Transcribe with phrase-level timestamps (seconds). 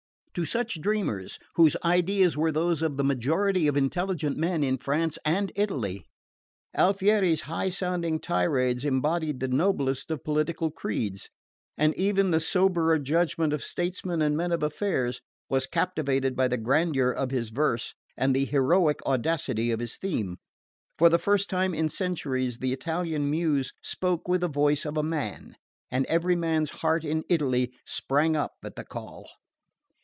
[0.35, 5.19] To such dreamers whose ideas were those of the majority of intelligent men in France
[5.25, 6.05] and Italy
[6.73, 11.29] Alfieri's high sounding tirades embodied the noblest of political creeds;
[11.77, 15.19] and even the soberer judgment of statesmen and men of affairs
[15.49, 20.37] was captivated by the grandeur of his verse and the heroic audacity of his theme.
[20.97, 25.03] For the first time in centuries the Italian Muse spoke with the voice of a
[25.03, 25.57] man;
[25.91, 29.27] and every man's heart in Italy sprang up at the call.